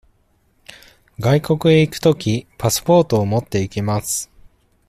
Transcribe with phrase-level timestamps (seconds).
[1.19, 4.31] 外国へ行くとき、パスポートを持って行きます。